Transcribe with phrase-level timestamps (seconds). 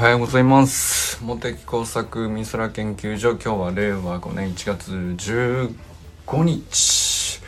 [0.00, 1.22] おはようございます。
[1.22, 3.32] 茂木工作美空研究所。
[3.32, 7.42] 今日は令和5年1月15日。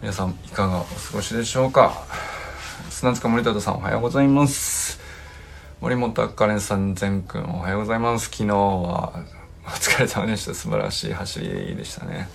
[0.00, 2.06] 皆さんいかがお過ごしでしょうか？
[2.88, 5.00] 砂塚森田さんおはようございます。
[5.82, 8.30] 森本あかれんさん全くんおはようございます。
[8.30, 9.12] 昨日は
[9.66, 10.54] お疲れ様でした。
[10.54, 12.30] 素晴らしい走りでしたね。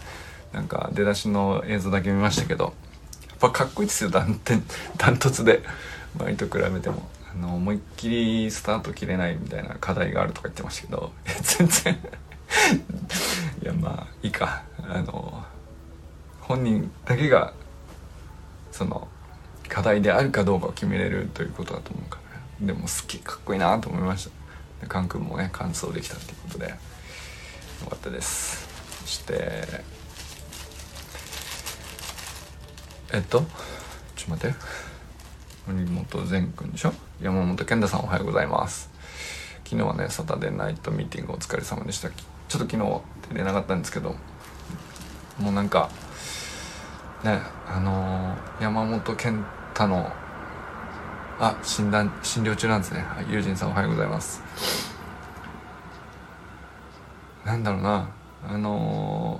[0.54, 2.73] なんか出だしの映像だけ見ましたけどやっ
[3.39, 4.12] ぱかっこいいですよ。
[4.12, 4.39] ダン
[4.98, 5.64] ダントツで。
[6.20, 7.10] 前と比べても。
[7.35, 11.94] あの思いっきりスタート切れないみたいな課題があるとか言ってましたけど 全然。
[13.61, 14.63] いやまあいいか。
[14.88, 15.44] あの
[16.41, 17.53] 本人だけが
[18.71, 19.08] その
[19.67, 22.20] 課題であるかどうかを決めれるということだと思うか
[22.61, 22.67] ら。
[22.67, 24.30] でもすっげえかっこいいなと思いまし
[24.81, 24.88] た。
[24.88, 26.70] カン君もね完走できたっていうことで。
[26.70, 26.75] よ
[27.89, 28.67] かったです。
[29.02, 29.83] そして
[33.11, 33.45] えっと
[34.16, 34.55] ちょっと待って。
[35.67, 36.94] 森本善くんでしょ？
[37.21, 38.89] 山本健太さんおはようございます。
[39.63, 42.09] 昨日はねサタデーナイトミーティングお疲れ様でした。
[42.09, 42.17] ちょっ
[42.49, 42.77] と昨日
[43.30, 44.17] 出れなかったんですけど
[45.39, 45.89] もうなんか
[47.23, 50.11] ねあのー、山本健太の
[51.39, 52.99] あ診断診療中なんですね。
[52.99, 54.41] はい友人さんおはようございます。
[57.45, 58.09] なんだろうな
[58.45, 59.39] あの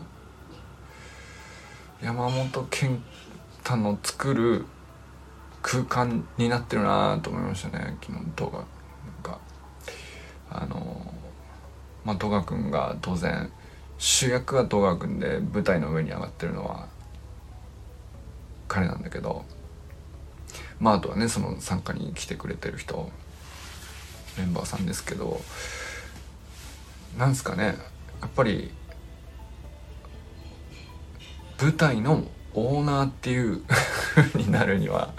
[2.02, 3.04] ー、山本健
[3.64, 4.66] 太の作る
[5.68, 8.60] 空間になってるなと思いましたね昨日動画。
[8.60, 8.68] なん
[9.24, 9.40] か
[10.52, 11.12] あの
[12.04, 13.52] まあ戸川君が当然
[13.98, 16.88] 主役は戸川君で舞台の上に上がってるのは
[18.68, 19.44] 彼なんだけど
[20.80, 23.10] まああとはねその参加に来てくれてる人
[24.38, 25.42] メンバーさんですけど
[27.18, 27.76] なんですかね
[28.22, 28.70] やっぱり
[31.60, 32.24] 舞台の
[32.56, 33.62] オーナーっていう
[34.36, 35.14] になるには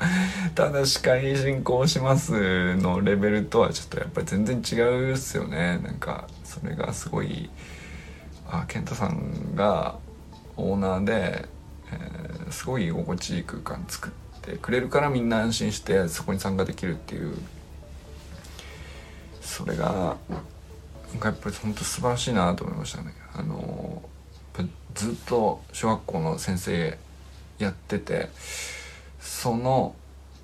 [0.54, 7.50] ただ司会進行しますのレベルとはちょっとやっぱり全然違うっすよねなんかそれがすごい
[8.48, 9.98] あ健太さんが
[10.56, 11.46] オーナーで、
[11.92, 17.36] えー、すごい居心地いい空間作ってくれるからみんな安心してそこに参加できるっていう
[19.42, 20.16] それが
[21.10, 23.14] なんかやっぱり本当素晴らしいなと思いましたね。
[23.34, 24.02] あの
[24.96, 26.98] ずっと小学校の先生
[27.58, 28.28] やってて
[29.20, 29.94] その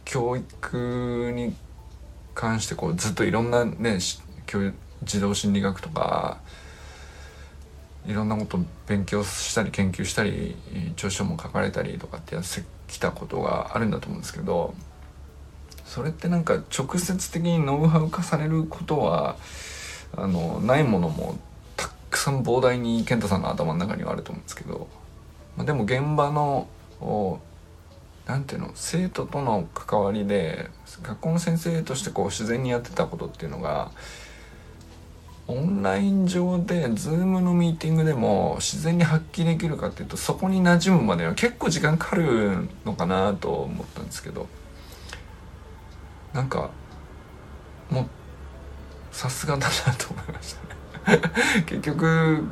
[0.04, 1.54] 教育に
[2.34, 3.98] 関してこうずっといろんなね
[4.46, 4.72] 教
[5.04, 6.38] 児童心理学とか
[8.06, 10.56] いろんなこと勉強したり研究したり
[10.92, 14.74] 著書も書かれたりとかってやってきたことがあるんだと思うんですけど
[15.84, 19.36] それってなんか直接的にノウハウ化されることは
[20.16, 21.38] あのないものも
[21.76, 24.88] たくさん膨大に健太さんの頭の中にはあると思うんですけど、
[25.56, 26.66] まあ、でも現場の
[27.02, 27.40] を
[28.26, 30.70] なんていうの生徒との関わりで
[31.02, 33.90] 学校の先生としてこう自然にやってたことっていうのが
[35.48, 44.46] オンライン上で Zoom のミーティングでも自然に発揮できるかっていうとそこに馴染むまでは結構時間かかるのかなと思ったんですけど
[46.32, 46.70] なんか
[47.90, 48.06] もう
[49.10, 50.56] さすがだなと思いまし
[51.04, 51.20] たね
[51.66, 52.44] 結局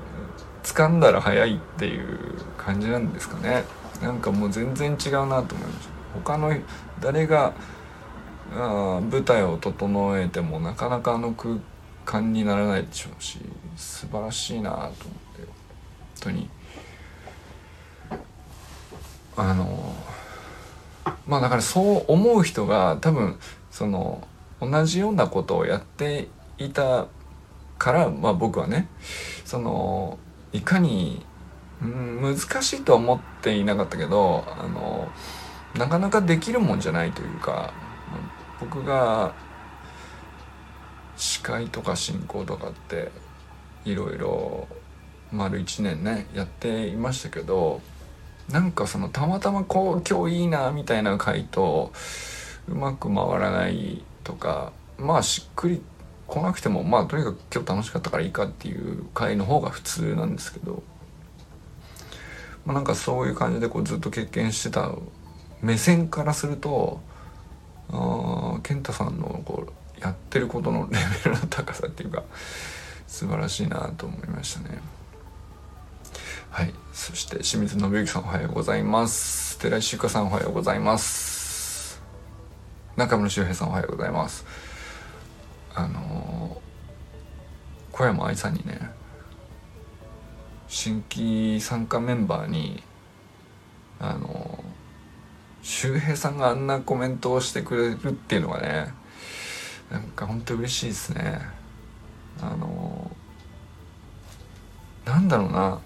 [0.65, 2.19] 掴んだら早いっていう
[2.59, 3.65] 感じなんですかね。
[4.01, 5.91] なんかもう全然違うなと思いました。
[6.15, 6.55] 他の
[7.01, 7.53] 誰が
[8.53, 11.57] あ舞台を整えてもなかなかあの空
[12.05, 13.39] 間にならないでしょうし
[13.77, 15.01] 素晴らしいなと思って。
[15.03, 15.47] 本
[16.21, 16.51] 当に。
[19.37, 19.95] あの
[21.27, 23.39] まあだからそう思う人が多分
[23.71, 24.27] その
[24.61, 26.29] 同じようなことをやって
[26.59, 27.07] いた
[27.79, 28.89] から、まあ、僕はね
[29.45, 30.19] その
[30.53, 31.25] いかに
[31.83, 35.09] うん難しいとは思っていなかったけどあの
[35.77, 37.73] なかなかできるもんじゃないというか
[38.61, 39.35] 僕が
[41.17, 43.11] 司会とか進行とかって
[43.85, 44.69] いろいろ
[45.33, 47.81] 丸1年ねやっていましたけど
[48.51, 51.93] なんかそのたまたまこう今日いいなみたいな回と
[52.69, 55.83] うまく回らないとかまあしっくり
[56.27, 60.83] 来なくてもまあとにかく今日楽しかったからいいかっていう回の方が普通なんですけど
[62.65, 64.93] まあ、なんかそういう感じでこうずっと経験してた
[65.63, 67.01] 目線からすると
[67.91, 72.23] あ健太さんのこうやってることのレベルの高さっていうか
[73.07, 74.79] 素晴らしいなと思いましたね。
[76.51, 76.75] はい。
[76.93, 79.59] そして清水信之さんおはようございます。
[79.59, 82.01] 寺石ゆかさんおはようございます。
[82.97, 84.45] 中村修平さんおはようございます。
[85.75, 88.91] あのー、小山愛さんにね
[90.71, 92.81] 新規参加メンバーに
[93.99, 94.63] あの
[95.63, 98.95] 周平さんがあんなコメントをしてくれるっていうのがね
[99.91, 101.41] なんかほんと嬉しいですね。
[102.41, 103.11] あの
[105.05, 105.81] なんだろうな。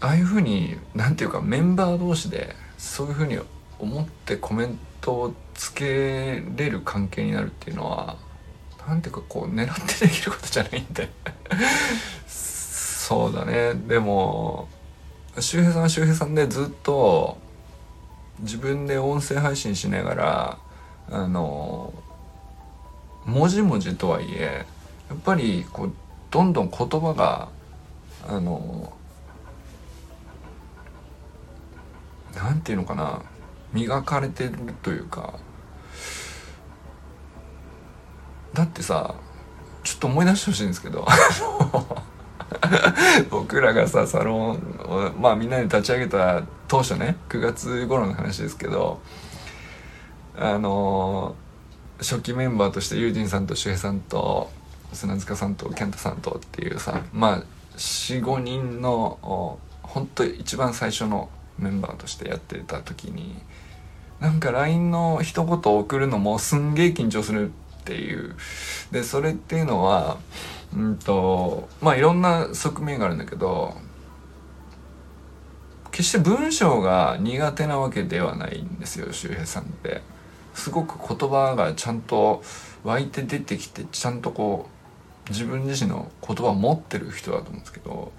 [0.00, 3.38] ああいうふうになんていうかメンバー同士でそういうふうに
[3.78, 8.16] 思ってコメントをつけれる関係になるっていうのは
[8.86, 11.08] なんていうかこう狙ってできることじゃないんで
[12.26, 13.74] そうだね。
[13.74, 14.68] でも
[15.38, 17.38] 周平さんは周平さんでずっと
[18.40, 20.58] 自分で音声配信しながら
[21.10, 21.92] あの
[23.24, 24.66] 文字文字とはいえ
[25.08, 25.92] やっぱりこう
[26.30, 27.48] どんどん言葉が
[28.26, 28.92] あの
[32.34, 33.22] なんていうのかな
[33.72, 34.52] 磨かれてる
[34.82, 35.34] というか
[38.54, 39.14] だってさ
[39.84, 41.06] ちょっと思い出してほしいんですけど。
[43.30, 44.50] 僕らがさサロン
[44.84, 49.00] をまあみんなで立ち上げた当初ね9月頃の話ですけど
[50.36, 51.34] あの
[51.98, 54.50] 初期メンバーとしてユージンさんと周平さんと
[54.92, 57.42] 砂塚さんと健太さんとっていうさまあ
[57.76, 63.34] 45人の本当一番最初のメンバーとしてやってた時に
[64.20, 67.50] なんか LINE の一言送るのもすんげえ緊張する
[67.82, 68.36] っていう
[68.90, 70.18] でそれっていうのは
[70.74, 73.74] うんとまあいろんな側面があるんだけど
[75.90, 80.00] 決して文章が苦手なわけではないんですよ周平さんって。
[80.54, 82.42] すごく言葉がちゃんと
[82.84, 84.68] 湧いて出てきてちゃんとこ
[85.26, 88.12] う自分自身の言葉を持ってる人だと思うんですけど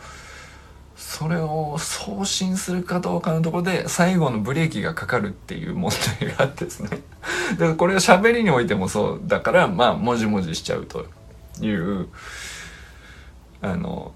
[1.06, 5.92] それを送信するかどうかのところで最後のブレーキがかかるっていう問
[6.22, 6.90] 題があってですね。
[7.52, 11.06] だからこれは喋りにおいてもそうだからまあもじもじしちゃうと
[11.62, 12.08] いう
[13.62, 14.14] あの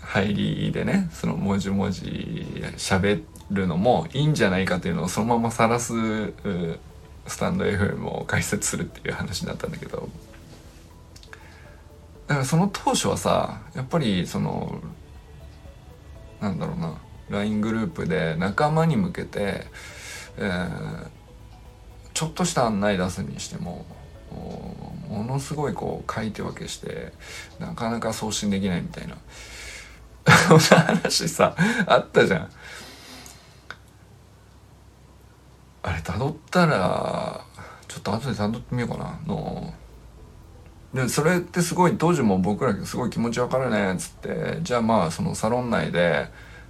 [0.00, 2.44] 入りでねそのもじもじ
[2.76, 5.92] 喋るのもいいんじゃないかというのをそのまま晒す
[7.26, 10.08] スタンド FM を開設するっていう話だったんだけど。
[12.26, 14.80] だからその当初はさやっぱりその
[16.42, 16.98] なんだろうな。
[17.30, 19.66] LINE グループで仲間に向けて、
[20.36, 21.08] えー、
[22.12, 23.86] ちょっとした案内出すにしても
[25.08, 27.12] ものすごいこう書いて分けして
[27.58, 29.16] なかなか送信できないみたいな。
[30.48, 31.56] そんな話さ
[31.86, 32.50] あったじゃん。
[35.84, 37.44] あれ辿ったら
[37.88, 39.20] ちょっと後で辿ってみようかな。
[39.26, 39.72] の
[40.94, 46.28] でそれってすごい当時も僕らすごい気持ちわかるねっつってじゃあまあそのサロン内で、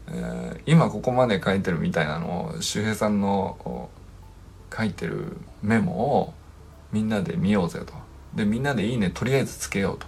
[0.08, 3.90] えー、今ここまで書いてるみたいなのを周平さんの
[4.74, 6.34] 書いてるメモを
[6.92, 7.92] みんなで見ようぜと。
[8.34, 10.06] でみんなで「いいね」とりあえずつけようと。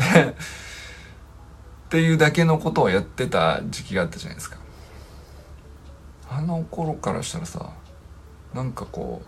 [0.00, 0.34] で
[1.86, 4.56] っていうだけのことをやってた時期があったじゃないですか。
[6.28, 7.70] あの頃からしたらさ
[8.54, 9.22] なんかこ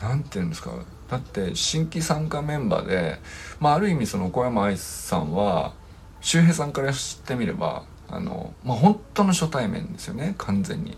[0.00, 0.72] うなんて言うんですか
[1.08, 3.20] だって新規参加メンバーで、
[3.60, 5.74] まあ、ある意味その小山愛さんは
[6.20, 10.96] 周平さんから知ってみればあの、まあ、本当の初対面ですよね完全に、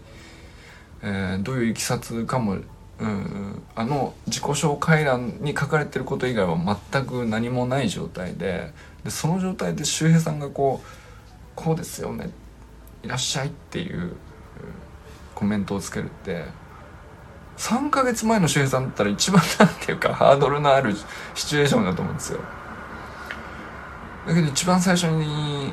[1.03, 2.57] えー、どういういきさつかも
[3.01, 8.73] うんあの自己紹介欄に書かれてること以外は全く何もない状態で
[9.05, 10.87] でその状態で周平さんがこう
[11.55, 12.31] 「こうですよね
[13.05, 14.17] いらっしゃい」っていう
[15.35, 16.47] コメントをつけるって
[17.59, 20.95] 3ヶ月前の周平さんだったら一番なんていうかハードルのある
[21.35, 22.41] シチュエーションだと思うんですよ。
[24.27, 25.73] だけど一番最初に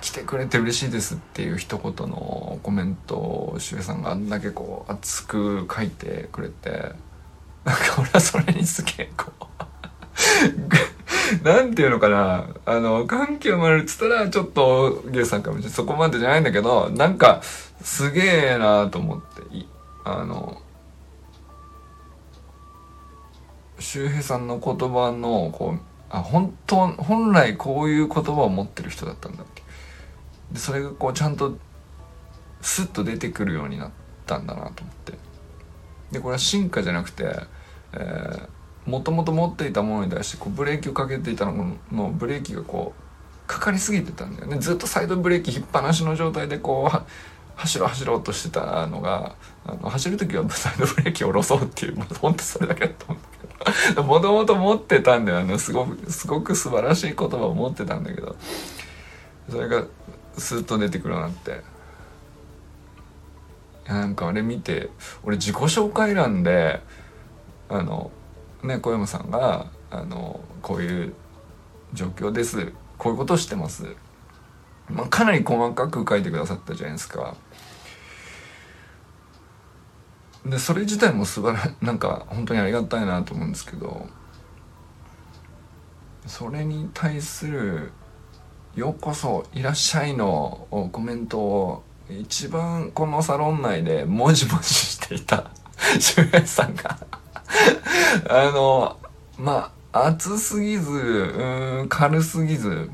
[0.00, 6.92] 来てくれて嬉しいですっていう一言のコメントを周平さんがあんだけこう熱く書いてくれて
[7.64, 9.63] なんか俺はそれにすげえこう
[11.44, 12.48] なんていうのかな？
[12.64, 15.72] あの感極まるっつったらちょっとゲイさんかもしれない。
[15.72, 17.42] そこまでじゃないんだけどなんか
[17.82, 19.24] すげえなと思って。
[20.06, 20.60] あの
[23.78, 29.62] 周平さんの言葉のこうあ本当本来こういう言葉を持ってる人だったんだって
[30.52, 31.56] でそれがこうちゃんと
[32.60, 33.90] スッと出てくるようになっ
[34.26, 35.12] たんだなと思って。
[36.12, 37.24] でこれは進化じゃなくて、
[37.94, 38.48] えー、
[38.86, 44.58] もともと持っていたものに対してこうブレーキをかけていたののブレーキがこうかかりすぎてたんだよね。
[44.58, 47.02] ずっとサイドブレーキ引っ張なしの状態でこう
[47.56, 49.36] 走ろう走ろうとしてたのが
[49.66, 54.02] あの走る時はサイドブレーキを下ろそうっていうほんとそれだけだと思うんだけど。
[54.04, 58.36] もともと持ってたんだよあのすごくすごく素晴らしい言葉を持ってたんだけど。
[59.50, 59.84] それが
[60.36, 61.62] スーッと出てくるなって。
[63.86, 64.88] なんかあれ見て
[65.24, 66.80] 俺自己紹介欄で
[67.68, 68.10] あの
[68.66, 71.14] ね小山さんがあのこういう
[71.92, 72.72] 状況です。
[72.98, 73.94] こういうことをしてます。
[74.88, 77.36] まあ、かなり細かく書いてくださったじゃないですか。
[80.46, 84.06] でそれ自体も素晴らなんか本当にありがたいなと思うんですけど
[86.26, 87.92] それに対する
[88.76, 95.50] 「ようこそいらっしゃい」のコメントを一番このサロン内でもじもじしていた
[95.98, 96.98] 周平さんが
[98.28, 98.98] あの
[99.38, 102.90] まあ熱すぎずうん軽すぎず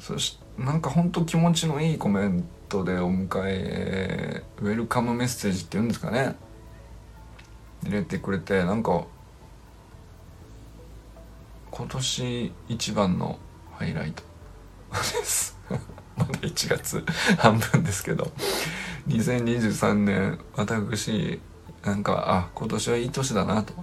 [0.00, 6.36] そしてなんかほんと気持ちのいいコメントでお迎えウェルカムメッセージっていうんですかね。
[7.82, 9.04] 入れてくれてなんか
[11.70, 13.38] 今年一番の
[13.72, 14.22] ハイライト。
[14.92, 15.58] です。
[16.16, 17.04] まだ1月
[17.38, 18.30] 半分ですけど。
[19.08, 21.40] 2023年私
[21.84, 23.74] なんかあ今年はいい年だなと。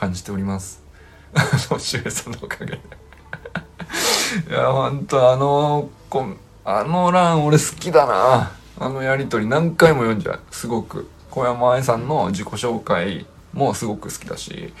[0.00, 0.82] 感じております。
[1.34, 2.80] あの周平さんのおかげで。
[4.48, 6.26] いやほんとあのこ
[6.64, 8.50] あの欄俺好きだな。
[8.78, 10.40] あのやり取り何回も読んじゃう。
[10.50, 11.10] すごく。
[11.30, 14.72] 小山愛さんの自己紹介もすごく好きだし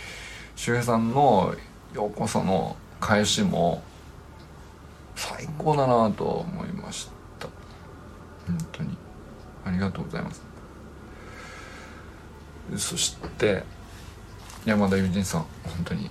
[0.56, 1.54] 周平さんの
[1.94, 3.82] 「ようこそ」の返しも
[5.14, 7.46] 最高だなと思いました。
[8.46, 8.96] 本当に。
[9.66, 10.42] ありがとうございます。
[12.78, 13.64] そして
[14.64, 16.10] 山田友人さん本当に。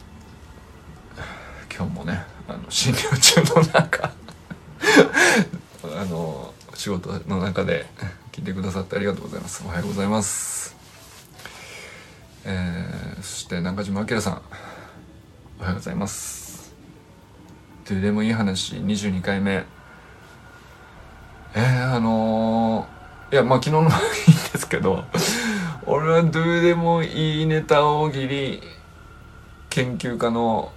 [1.79, 4.11] 今日もねあの診療中の中
[5.95, 7.85] あの仕事の中で
[8.33, 9.63] 聞いてくださってありがとうございます。
[9.65, 10.75] おはようございます。
[12.43, 14.41] えー、そして中島明さん
[15.59, 16.73] おはようございます。
[17.87, 19.63] どうでもいい話22回目。
[21.55, 23.89] えー、あのー、いやまあ昨日のいいん
[24.51, 25.05] ですけど
[25.91, 28.61] 俺はどうでもいいネタ大喜利
[29.71, 30.71] 研究家の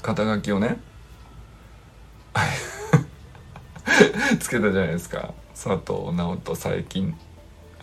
[0.00, 0.80] 肩書きをね
[4.40, 5.34] つけたじゃないですか。
[5.54, 6.74] 佐藤直人佐伯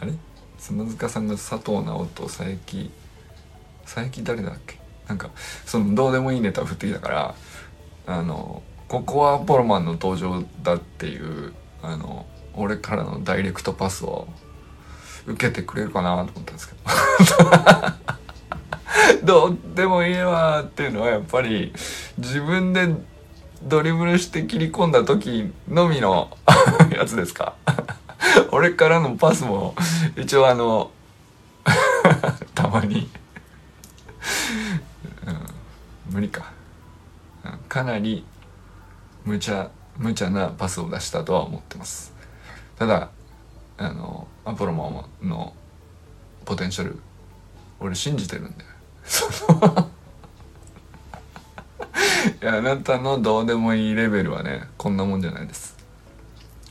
[0.01, 0.13] あれ？
[0.57, 2.49] 砂塚さんが佐藤直人佐伯
[3.85, 4.79] 佐伯誰だっけ？
[5.07, 5.29] なんか
[5.65, 7.35] そのどうでもいいネタ振ってきたから
[8.07, 12.25] あのここはポロマンの登場だっていうあの
[12.55, 14.27] 俺からのダイレクトパスを
[15.27, 16.81] 受けてくれるかなと思ったんですけど。
[19.23, 21.73] どうでもいいわっていうのはやっぱり
[22.17, 22.95] 自分で
[23.61, 26.35] ドリブルして切り込んだ時のみの
[26.95, 27.55] やつですか。
[28.51, 29.75] 俺からのパスも
[30.15, 30.91] 一応あの
[32.55, 33.09] たまに。
[35.25, 35.29] う
[36.11, 36.51] ん、無理か、
[37.45, 38.25] うん、かなり
[39.25, 42.13] 無茶無茶なパスを出したとは思ってます。
[42.79, 43.09] ただ
[43.77, 45.53] あのアポロモンの
[46.45, 46.99] ポテンシャル
[47.79, 48.63] 俺信じてるんで
[52.41, 55.77] いやあなたのどうでもいいレベルはねこんなもんじゃないです。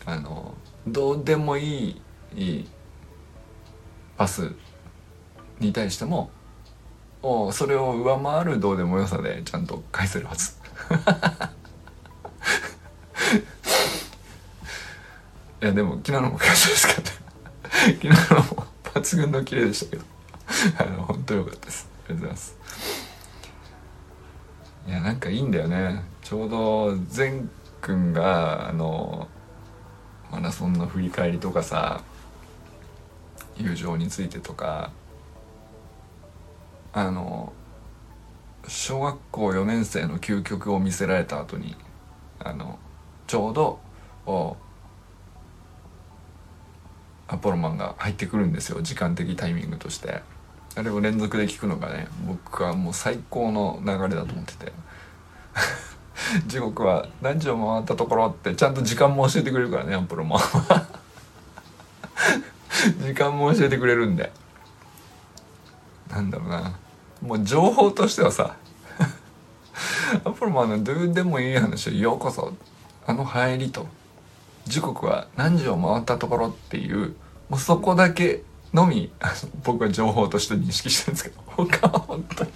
[0.04, 0.54] あの
[0.86, 2.00] どうでもい
[2.34, 2.68] い
[4.16, 4.52] パス
[5.58, 6.30] に対しても
[7.52, 10.54] それを上回るどうでもよさでちゃんと返せるはず。
[15.62, 17.04] いやでも昨日のも返しですかっ
[17.62, 20.16] た昨日のも抜群の綺麗でしたけど。
[20.78, 21.88] あの本当良かったです。
[22.06, 22.56] ありがとうございます。
[24.86, 26.04] いやなんかいいんだよね。
[26.22, 29.28] ちょうど善くんがあの
[30.30, 32.00] マラソンの振り返りとかさ
[33.56, 34.90] 友情についてとか
[36.92, 37.52] あの
[38.68, 41.76] 小学校4年生の究極を見せられた後に
[42.38, 42.78] あの
[43.26, 43.78] ちょうど
[47.28, 50.22] アポロマンが入ってくるんですよ時間的タイミングとして。
[50.76, 54.72] あれを連続で聞くのがね僕はもう最高の流れだと思ってて。
[56.46, 60.86] 時刻は何時を回ったところってちゃんと時間も教えてくれるからねアポロマンは。
[63.00, 64.32] 時間も教えてくれるんで。
[66.10, 66.76] なんだろうな。
[67.22, 68.56] もう情報としてはさ
[70.24, 72.52] アポロマンのどうでもいい話をようこそ
[73.06, 73.86] あの入りと
[74.66, 77.14] 時刻は何時を回ったところっていう
[77.48, 78.42] もうそこだけ
[78.72, 79.10] のみ
[79.64, 82.50] 僕は情報として認識してるんですけど他は本当に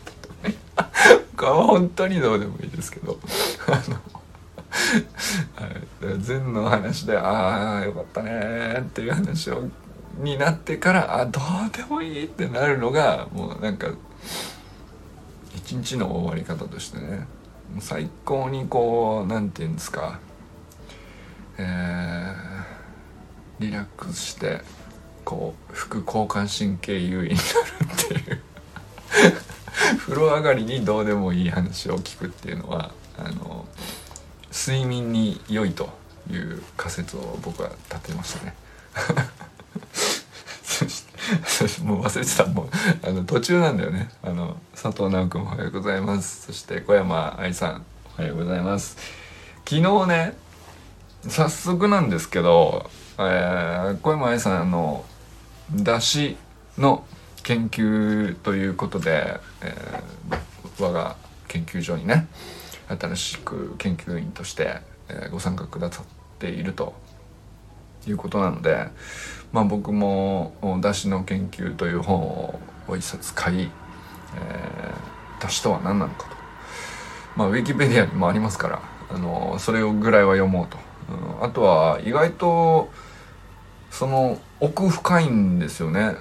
[1.36, 3.18] 他は本当にどうでもいいですけど
[5.56, 5.64] あ
[6.04, 9.68] の禅の話で「ああよかったね」っていう話を
[10.18, 13.88] になってから「あどうでもいい」ってなるのがもうなんか
[15.54, 17.26] 一日の終わり方としてね。
[17.78, 20.18] 最高にこう何て言うんですか。
[21.62, 24.62] えー、リラックスして
[25.24, 27.46] こう副交感神経優位になる
[27.92, 28.42] っていう。
[29.98, 33.66] 風呂上がりにどうでもいい話を聞くっていうのはあの
[34.52, 35.90] 睡眠に良いと
[36.30, 38.54] いう仮説を僕は立てましたね。
[40.62, 42.46] そして もう忘れてた。
[42.46, 42.68] もう
[43.06, 44.10] あの途中なんだよね。
[44.22, 46.46] あの佐藤直君おはようございます。
[46.46, 47.84] そして小山愛さん
[48.18, 48.96] おはようございます。
[49.68, 50.34] 昨日ね
[51.28, 55.04] 早速なんですけど、えー、小山愛さんの
[55.70, 56.36] 出汁
[56.78, 57.04] の
[57.42, 62.26] 研究ということで、えー、我が研究所にね
[62.88, 66.04] 新しく研究員として、えー、ご参加くださっ
[66.38, 66.94] ていると
[68.06, 68.86] いうことなので、
[69.52, 72.18] まあ、僕も「だしの研究」という本
[72.88, 73.70] を一冊買い、
[74.36, 76.36] えー、だしとは何なのかと、
[77.36, 80.78] まあ、ウィキペディアにもありますからあのそれをぐらいは読もうと、
[81.40, 82.90] あとは意外と
[83.90, 86.14] その奥深いんですよね。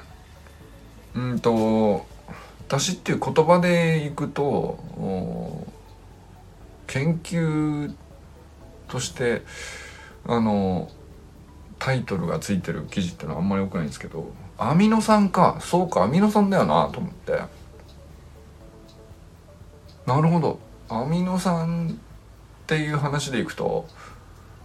[1.15, 2.05] うんと
[2.67, 4.79] だしっていう言葉でいくと
[6.87, 7.93] 研究
[8.87, 9.41] として
[10.25, 10.89] あの
[11.79, 17.41] タイトルがついてる記事ってのはあんまり多くないんですけどアミノ酸かそうかアミノ酸だよなと思って。
[20.05, 20.59] なるほど。
[20.89, 21.99] アミノ酸
[22.63, 23.87] っていう話でいくと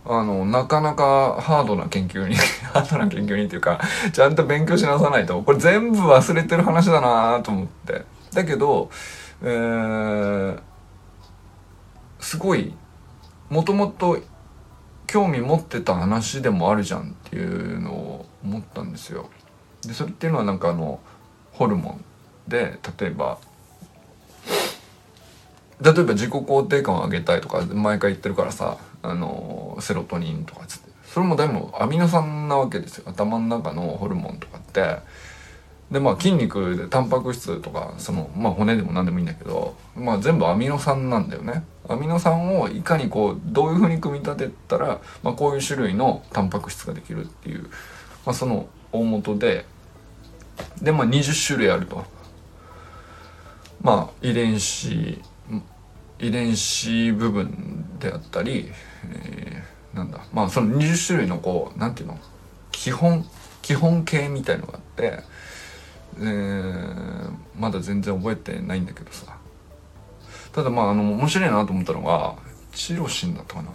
[0.07, 2.35] あのなかなかハードな研究に
[2.73, 3.81] ハードな研究にっていうか
[4.13, 8.91] ちゃんと勉強し直さないとこれ全部忘れてる話だなと思ってだけど
[9.43, 10.61] えー、
[12.19, 12.75] すごい
[13.51, 14.19] もともと
[15.07, 19.29] 興味持ってた話でもあるじゃんっていうのを思ったんですよ。
[19.87, 20.99] でそれっていうのはなんかあの
[21.53, 22.05] ホルモン
[22.49, 23.39] で例えば
[25.81, 30.91] 例えば自己肯定感を上げたいとか毎回言ってるからさあのセロトニンとかつって。
[31.07, 33.05] それもでもアミノ酸なわけですよ。
[33.07, 34.99] 頭の中のホルモンとかって。
[35.91, 41.65] でまあ筋肉でタンパク質とかそのまあ骨でも何でもいいんだけどまあ全部アミノ酸なんだよね。
[41.89, 47.65] アミノ酸をいかにこうどういうふうに組み立てたら、まあ、こういう種類のタンパク質ができるっていう、
[48.25, 49.67] まあ、その大元で
[50.81, 52.05] でまあ20種類あると。
[53.83, 55.21] まあ遺伝子
[56.19, 58.71] 遺伝子部分であったり、
[59.13, 60.27] えー、なんだ。
[60.33, 62.19] まあその20種類のこうなんていうの？
[62.73, 63.25] 基本
[63.63, 65.21] 基本形みたいのがあって、
[66.19, 69.37] えー、まだ全然覚えてないんだけどさ。
[70.53, 72.37] ただまああの面白いなと思ったのが
[72.73, 73.71] チロシンだったかな。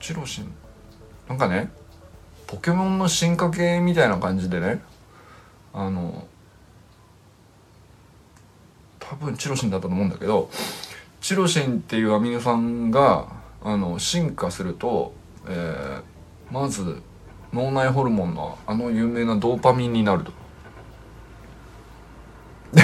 [0.00, 0.52] チロシン。
[1.28, 1.70] なんかね
[2.46, 4.82] ポケモンの進化系みたいな感じでね
[5.72, 6.26] あの
[9.12, 10.48] 多分チロシンだったと思うんだけど
[11.20, 13.28] チロシンっていうアミノ酸が
[13.62, 15.12] あの進化すると、
[15.46, 16.02] えー、
[16.50, 17.02] まず
[17.52, 20.32] 脳内ホルモンのあの有名なドーパミンになると。
[22.72, 22.82] で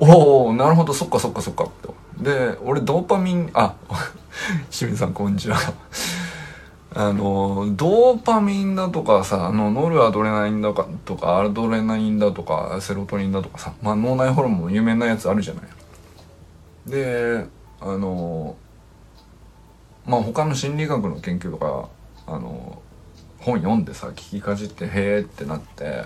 [0.00, 3.76] おおなるほどそっかそっかそっかとで俺ドーパミンあ
[4.70, 5.56] 清水さんこんにちは
[6.94, 10.72] あのドーパミンだとかさあのノルアドレナリンだ
[11.04, 15.64] とかアルドレナリンだとかセロトニンだとかさ、まあ、脳内ホルモン有名なやつあるじゃない。
[16.86, 17.44] で
[17.80, 18.56] あの
[20.06, 21.90] まあ他の心理学の研究とか
[22.26, 22.80] あの
[23.40, 26.04] 本読んでさ聞きかじってへえってなって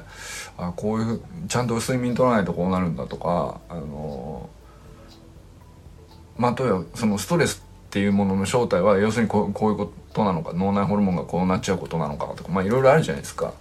[0.58, 4.50] あこういうちゃんと睡眠取らないとこうなるんだとかあの
[6.36, 9.92] まあとはそのストレスっていうものの正体は要するにこうこういうこと
[10.25, 13.53] なのか脳内ホルモンがこうなっちゃうことなのかとかまあいろいろあるじゃないですか。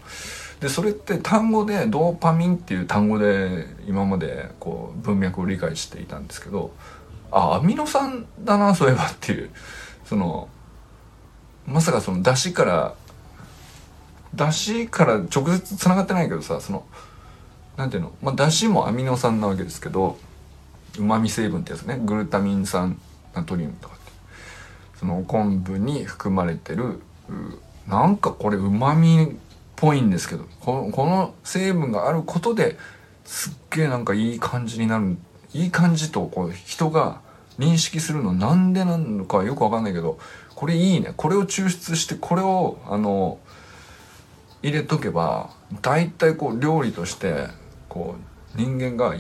[0.60, 6.72] でそれって単語でドーパミンっていう単語で今までこう文脈を理解していたんですけど
[7.32, 9.50] あアミノ酸だなそういえばっていう
[10.06, 10.50] その
[11.66, 12.94] まさかその出汁から
[14.36, 16.86] 出汁から直接つながってないけどさその
[17.76, 20.18] なんていうの、まあ、出汁もアミノ酸なわけですけど
[21.00, 23.00] うまみ成分ってやつねグルタミン酸
[23.34, 24.01] ナトリウムとか
[25.02, 27.02] その昆布に含まれてる
[27.88, 29.36] なんかこれうまみっ
[29.76, 32.78] ぽいんですけどこのこの成分があることで
[33.26, 35.18] すっげえなんかいい感じになる
[35.56, 37.20] いい感じとこう人が
[37.58, 40.20] 認識するのなんでなのかよくわかんないけど
[40.54, 41.14] これいいね。
[41.18, 43.40] これを抽出してこれをあの
[44.62, 45.50] 入れとけば
[45.82, 47.48] 大体こう料理として
[47.90, 48.16] こ
[48.56, 49.16] う人間が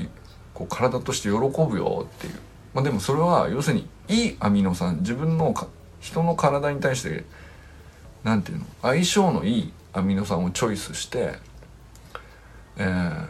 [0.53, 2.35] こう体として喜ぶよっていう、
[2.75, 5.55] まあ、でもそれは要するにいいアミノ酸自分の
[6.01, 7.23] 人の体に対して
[8.23, 11.33] 何て言うの相性のいいアミノ酸をチョイスして、
[12.77, 13.27] えー、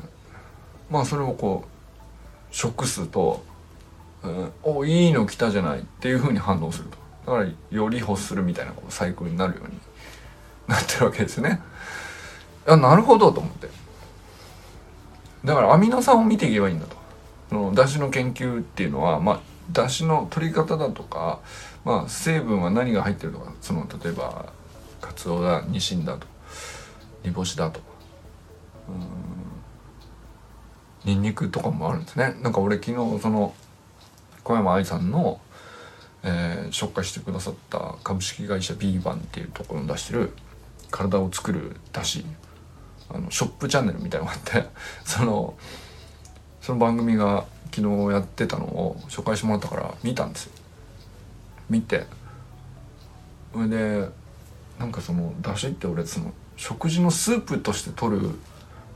[0.90, 3.44] まあそれをこう食すと
[4.24, 6.98] 「うん、おいいの来たじゃない」っていうふうに反応すると。
[7.26, 9.80] だからより欲するみたいなこうサイクルになるように
[10.68, 11.62] なってるわけですね。
[12.66, 13.68] あなるほどと思って。
[15.46, 16.96] だからアミノ酸を見ていけばいいんだと。
[17.50, 21.40] その出汁の研究っていうのはまあ出汁の取り方だとか、
[21.86, 24.52] まあ、成分は何が入ってるとかその例えば
[25.00, 26.28] カツオだニシンだと
[27.24, 27.80] 煮干しだと
[31.06, 32.36] ニンニクとかもあるんですね。
[32.42, 33.54] なんか俺昨日その
[34.44, 35.40] 小山愛さんの、
[36.24, 40.32] えー、紹介してくださった株式会社ビーバンっていうところに出してる
[40.92, 42.26] 体を作るだし
[43.10, 44.70] あのショップチャンネルみたいなのがあって
[45.04, 45.56] その
[46.62, 50.52] その番組が昨日やってたのを紹介してもらったから見たんですよ。
[51.70, 52.06] 見て。
[53.54, 54.10] それで
[54.80, 58.20] なんかそのだしって俺その食事のスープとして取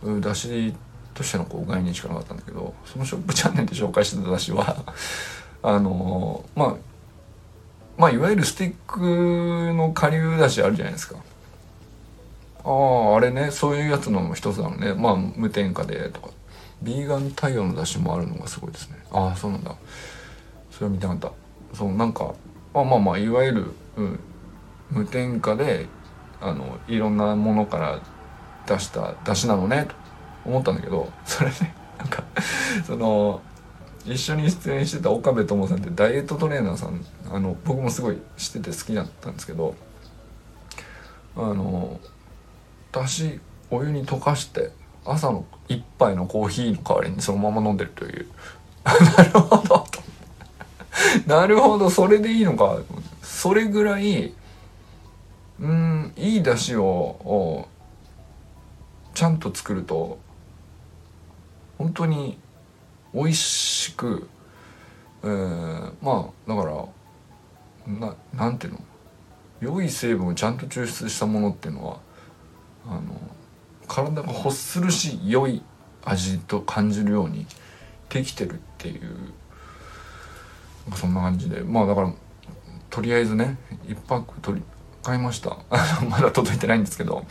[0.04, 0.74] るだし
[1.14, 4.84] としてのこう概念しかなかったんだけどそのショップチャンネルで紹介してただしは
[5.64, 6.76] あのまあ
[7.98, 11.16] まあいわゆるスティックの顆粒だしあるじゃないですか。
[12.66, 14.94] あああれねそういうやつの一つなのね。
[14.94, 16.30] まあ無添加でとか。
[16.82, 18.98] ビーガン対応のだしもあるのがすごいですね。
[19.12, 19.76] ああそうなんだ。
[20.72, 21.32] それは見たかった。
[21.74, 22.34] そうなんか
[22.74, 23.66] まあまあまあいわゆる、
[23.98, 24.20] うん、
[24.92, 25.88] 無添加で
[26.42, 28.02] あのいろんなものから
[28.68, 29.96] 出した出汁なのねと
[30.46, 32.24] 思ったんだけどそれねなんか
[32.86, 33.42] その
[34.06, 39.76] 一緒に出演してた岡部友さんってダイエットトレーナーさんあの僕もすごい知ってて好きだったんですけど
[41.36, 42.00] あの
[42.92, 43.40] だし
[43.72, 44.72] お湯に溶かして
[45.06, 48.28] 朝の一杯のコーヒーの代わりにそのまま飲んでるという。
[48.84, 49.86] なるほど。
[51.28, 51.90] なるほど。
[51.90, 52.78] それでいいのか。
[53.22, 54.34] それぐらい
[55.60, 57.68] うんいい出汁を
[59.14, 60.20] ちゃんと作ると
[61.78, 62.38] 本当に
[63.14, 64.28] 美味しく、
[65.24, 66.86] えー、まあだから
[67.88, 68.80] ななんていうの？
[69.62, 72.00] 良い成分をちゃんと抽出したものっていうのは
[72.86, 73.02] あの
[73.96, 75.62] 体が欲するし良い
[76.04, 77.46] 味と感じるように
[78.10, 79.34] できてるっていう
[80.96, 81.62] そんな感じで。
[81.62, 82.14] まあだから
[82.90, 84.66] とりあえずね一泊取り
[85.02, 85.58] 買いました。
[86.10, 87.26] まだ届いてないんですけど。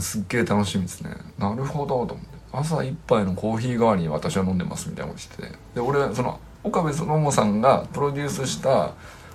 [0.00, 1.16] すっげえ楽しみですね。
[1.38, 2.38] なるほどと思って。
[2.52, 5.52] 朝一杯のコーヒー代わりに私は飲んでますみたいなことしてて。
[5.74, 8.92] で俺はその岡部そのもさんがプロデュースした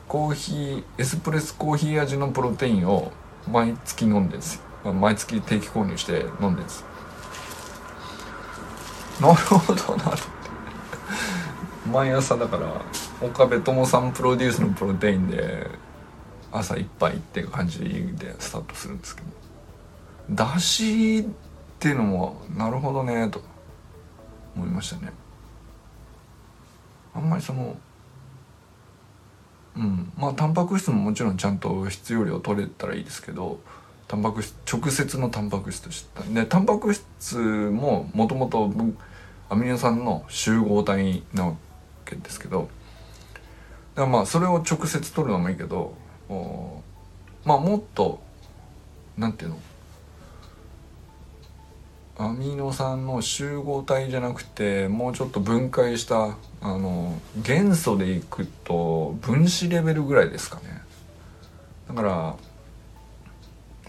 [0.08, 3.12] コーヒーエスプレスコーヒー味のプロテインを
[3.52, 4.63] 毎月飲んでるんですよ。
[4.92, 6.86] 毎月定期購入して飲んでるんです。
[9.22, 10.18] なるほどなるほど
[11.92, 12.82] 毎朝だから
[13.22, 15.68] 岡部友さんプロデュースのプロテインで
[16.52, 19.28] 朝一杯っていう感じでスタートするんですけど。
[20.32, 21.26] だしっ
[21.80, 23.42] ていうのもなるほどねと
[24.56, 25.12] 思いましたね。
[27.14, 27.78] あんまりその
[29.76, 30.12] うん。
[30.18, 33.60] まあタンパク質ももちろんちゃんと必要量取れたらいいですけど
[34.14, 36.22] タンパク質直接のタンパク質として。
[36.30, 38.72] でタンパク質ももともと
[39.50, 41.56] アミノ酸の集合体なわ
[42.06, 42.70] けですけど。
[43.96, 45.96] だまあそれを直接取るのもいいけど
[47.44, 48.22] まあもっと
[49.18, 49.58] なんていうの？
[52.16, 60.84] アミノ酸の集合体じゃなくてもうちょっと分解したあの元素でいくと分子レベルぐらいですかね。
[61.88, 62.36] だから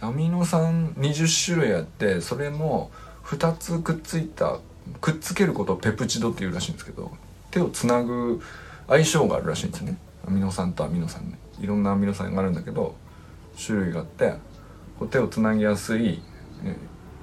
[0.01, 2.91] アミノ酸20種類あってそれも
[3.25, 4.59] 2つくっついた
[5.01, 7.11] くっつけることをペプチドっていうらしいんですけど
[7.51, 8.41] 手をつなぐ
[8.87, 9.97] 相性があるらしいんですね。
[10.27, 11.39] アミノ酸とアミノ酸ね。
[11.61, 12.95] いろんなアミノ酸があるんだけど
[13.65, 14.35] 種類があって
[14.99, 16.21] こう手をつなぎやすい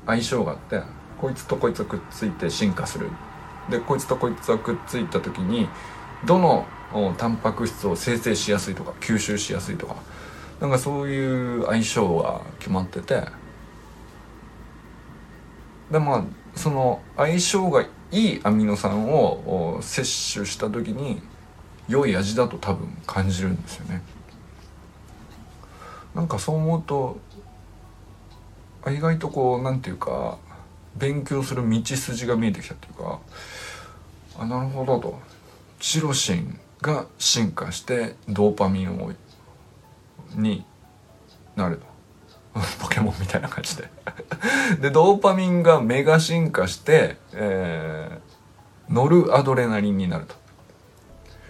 [0.05, 0.81] 相性があって
[1.19, 3.09] こいつとこいつがくっついて進化する。
[3.69, 5.69] でこいつとこいつがくっついた時に
[6.25, 6.65] どの
[7.17, 9.95] タンパク質を生成しやすいとか吸収しやすいとか
[10.61, 13.23] なんかそういう相性が決まってて。
[15.89, 16.23] でまあ
[16.55, 21.21] その相性がいいアミノ酸を摂取した時に
[21.89, 24.01] 良い味だと多分感じるんですよね。
[26.15, 27.19] なんかそう思うと
[28.89, 30.37] 意外とこうなんていうか
[30.95, 33.19] 勉強する道筋が見えてきたっていうか
[34.39, 35.19] あなるほどと。
[35.79, 39.11] チロシンが進化してドーパミンを
[40.35, 40.65] に
[41.55, 41.81] なる
[42.79, 43.89] ポケモンみたいな感じで。
[44.81, 50.35] でドーパミンがメガ進化して、えー、ノルアドレナリンになると。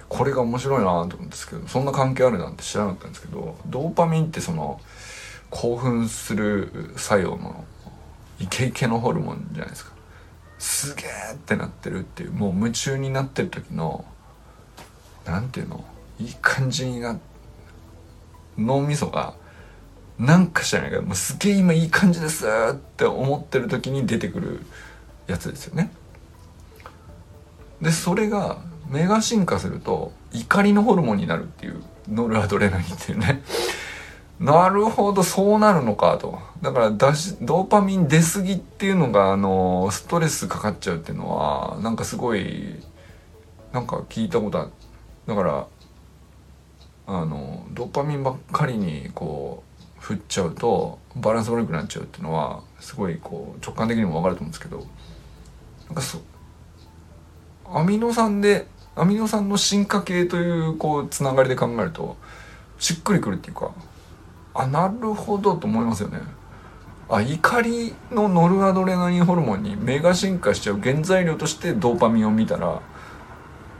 [0.09, 4.81] これが面白いなと思うんですけどそんな関係あるなんて知らなかったんですけどドーパミンってその
[5.49, 7.63] 興奮する作用の
[8.37, 9.91] イケイケのホルモンじゃないですか。
[10.59, 14.03] すげえってなってるっていうもう夢中になってる時の
[15.25, 15.83] 何ていうの
[16.19, 17.30] いい感じになって
[18.57, 19.33] 脳みそが
[20.19, 24.61] なんか知らないけどもうすげえ今いい感じですって思ってる時に出てくる
[25.27, 25.91] やつですよね。
[27.81, 28.59] でそれが
[28.89, 33.41] メガ進化すると怒りのホルモンになるっていうノルアドレナリンっていうね。
[34.39, 36.39] なるほどそうなるのかと。
[36.61, 42.83] だからだしドーパミン出過ぎっていうのがあのストレスかかっちゃうっていうのはなんかすごい
[43.71, 44.69] なんか聞いたことある。
[45.27, 45.67] だから
[47.13, 49.63] あのドーパミンばっかりにこ
[49.99, 54.77] う振っちゃうとバランス悪くなっちゃうっていうのはすごいこう直感的にも分かると思うんですけど
[55.87, 56.21] なんかそう
[57.73, 62.15] アミノ酸でアミノ酸の進化系というこうつながりで考えると
[62.79, 63.71] しっくりくるっていうか
[64.53, 66.19] あなるほどと思いますよね。
[67.09, 72.81] あ怒りのノルアドレナリンホルモンにメガ進化しちゃう原材料としてドーパミンを見たら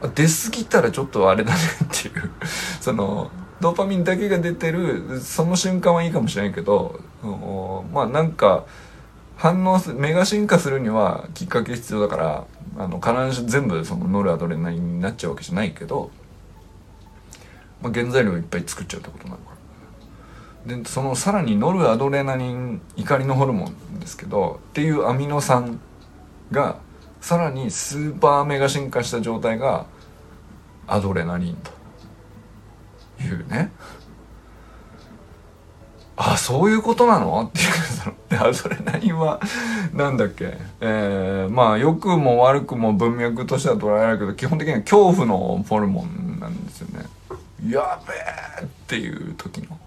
[0.10, 2.32] 出過ぎたらちょっとあれだねっていう。
[2.82, 7.00] そのドーパミンだけが出てるその瞬間はいいかもしれないけど
[7.94, 8.66] まあなんか
[9.38, 12.46] 反応すメガ進化するにはきっかけ必要だから
[12.78, 16.10] あの必ず全部そのノルアドレナリンになっちゃうわけじゃないけど、
[17.82, 19.52] まあ、原材料いっぱい作っちゃうってことなのか
[20.66, 20.78] な。
[20.78, 25.80] でそのさらにノルアドレナリン怒りのホルモンですけどっていうアミノ酸
[26.52, 26.78] が
[27.22, 29.86] さらにスーパーメガ進化した状態が
[30.88, 31.72] アドレナリンと。
[33.24, 33.72] いうね。
[36.18, 37.44] あそういうことなの？
[37.44, 38.16] っていうその
[38.48, 39.40] アドレナリンは
[39.94, 40.58] なんだっけ？
[40.80, 47.06] えー、まあ良くも悪くも文脈としては捉えられるけど基本的には恐怖のホルモンなんですよね。
[47.70, 49.80] やべえっていう時の。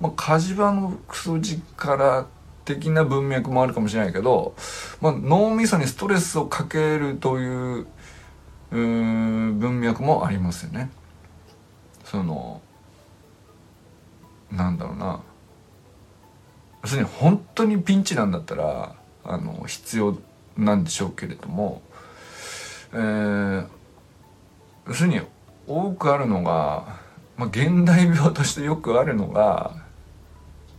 [0.00, 2.26] まあ火事場のクソ力
[2.68, 4.54] 的な文脈もあるかもしれないけど、
[5.00, 7.86] まあ、脳みそにストレスをかけるという
[8.70, 10.90] う文脈もありますよね。
[12.04, 12.60] その
[14.52, 15.22] なんだろうな。
[16.82, 20.18] 要するに本当にピンチなんだったらあの必要
[20.56, 21.80] なんでしょうけれども、
[22.92, 23.66] えー、
[24.86, 25.20] 要するに
[25.66, 26.98] 多くあるのが、
[27.36, 29.87] まあ、現代病としてよくあるのが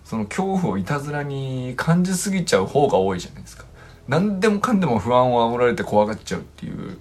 [0.10, 3.66] その恐怖をいたずらに感じすぎちゃう方が多いじゃないですか。
[4.08, 6.98] 何でもかんでも不安を煽られて怖がっちゃうっていう。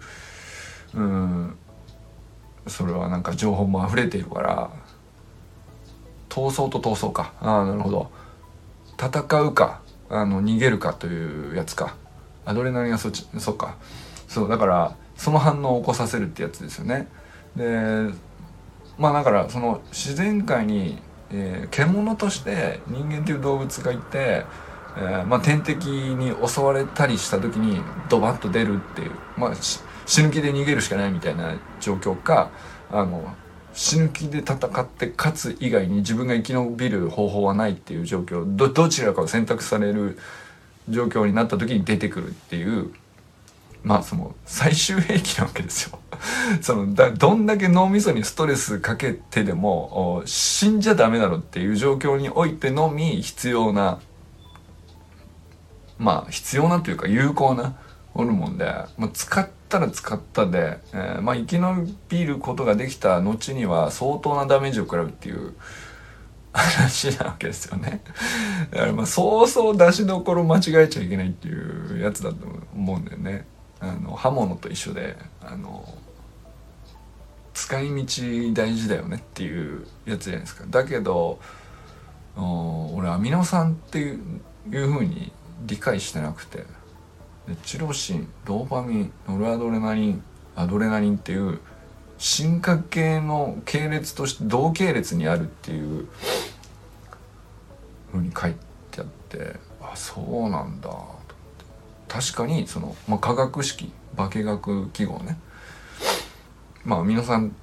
[0.93, 1.57] うん。
[2.67, 4.71] それはなんか情報も溢れているから。
[6.29, 7.33] 闘争と闘争か。
[7.41, 8.11] ああなるほど。
[9.03, 9.81] 戦うか。
[10.11, 11.97] あの逃げるかというやつか。
[12.45, 13.79] アドレナリンがそっちそっか。
[14.27, 17.09] そうだからその反応を起こさせるってやつですよね。
[17.57, 18.13] で
[18.99, 20.99] まあだからその自然界に、
[21.31, 24.45] えー、獣として人間という動物がいて、
[24.97, 29.55] えー、まあ、天敵に襲われたりした時にドバッと出るっていうまあ
[30.07, 32.51] 死ぬ気で逃げるしかないみたいな状況か
[32.91, 33.35] あの
[33.75, 40.19] 死ぬ気で戦って勝つ以外に自分が生き延びる方法はないっていう状況どどちらかを選択される
[40.89, 42.93] 状況になった時に出てくるっていう
[43.83, 45.99] まあその最終兵器なわけですよ
[46.61, 53.99] そのだどんだけ脳みそにストレスかけてでも死んじゃダメだろっていう状況においてのみ必要な
[55.99, 57.77] まあ必要なというか有効な
[58.15, 58.65] ホルモンで、
[58.97, 65.55] まあ、使ったら使ったで、えー、まあ生き延びることができた後には相当なダメージを食らうっていう
[66.53, 68.03] 話なわけですよね。
[68.73, 73.47] だからまあそうそう出しどころ間違えちゃいけないっていうやつだと思うんだよね。
[73.81, 75.95] あの刃物と一緒であの
[77.55, 80.65] 使い道大事だよねっていうやつじゃないですか。
[80.69, 81.39] だけど
[82.37, 85.33] 俺アミノ酸っていういうふうに
[85.67, 86.65] 理解してなくて
[87.65, 90.23] チロシンドーパミンノルアドレナリン
[90.55, 91.61] アドレナリンっていう
[92.19, 96.09] 進化系の系列として同系列にあるっていう
[98.13, 98.55] ふうに書い
[98.91, 100.91] てあってあそうなんだ
[102.09, 105.39] 確かにその、まあ、化学式化学記号ね。
[106.85, 107.55] まあ皆さん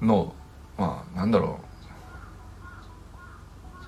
[0.00, 0.34] の
[0.76, 1.72] まあなんだろう。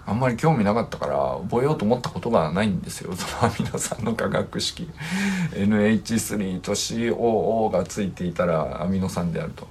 [0.06, 3.12] あんまり興味なかったから覚えようと思ったことがないんですよ。
[3.16, 4.90] そのアミノ酸の化学式。
[5.52, 9.66] NH3 と COO がついていたらアミノ酸であると。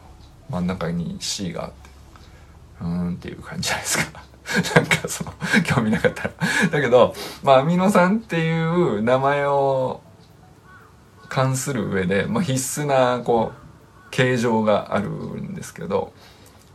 [0.49, 1.89] 真ん中に C があって。
[2.82, 4.23] うーんっていう感じじゃないですか。
[4.75, 6.32] なんかその興味なかったら。
[6.71, 10.01] だけどまあアミノ酸っていう名前を
[11.34, 16.13] 関する上で、まあ、必須なこう形状があるんですけど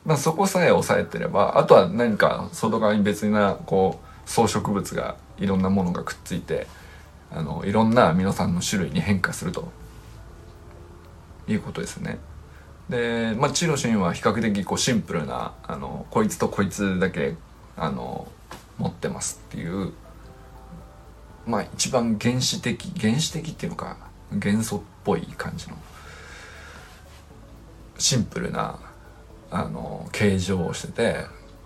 [0.09, 6.67] まあ、そこさえ押さえてればあとは何か外側に別なこう装飾物がいろんなものがくっついて
[7.31, 9.71] あのいろんなアミノ酸の種類に変化すると
[11.47, 12.19] いうことですね。
[12.89, 17.35] で、まあ、チロシンは比較的こうシンプルなあのこいつとこいつだけ
[17.77, 18.29] あの
[18.79, 19.93] 持ってますっていう
[21.47, 23.99] まあ一番原始的原始的っていうのか
[24.33, 25.77] 元素っぽい感じの
[27.99, 28.79] シンプルな
[29.51, 31.17] あの形状をしてて